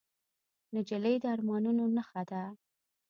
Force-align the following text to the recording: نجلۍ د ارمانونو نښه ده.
نجلۍ 0.73 1.15
د 1.23 1.25
ارمانونو 1.35 1.83
نښه 1.95 2.21
ده. 2.29 2.43